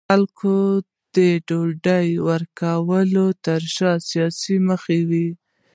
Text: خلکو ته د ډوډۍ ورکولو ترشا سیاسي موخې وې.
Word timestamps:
خلکو 0.09 0.55
ته 1.13 1.27
د 1.37 1.41
ډوډۍ 1.47 2.09
ورکولو 2.29 3.23
ترشا 3.45 3.91
سیاسي 4.09 4.55
موخې 4.67 4.99
وې. 5.09 5.27